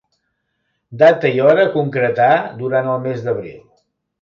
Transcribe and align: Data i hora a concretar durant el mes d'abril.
Data 1.01 1.31
i 1.35 1.43
hora 1.47 1.65
a 1.67 1.71
concretar 1.77 2.33
durant 2.63 2.93
el 2.95 3.07
mes 3.07 3.25
d'abril. 3.29 3.57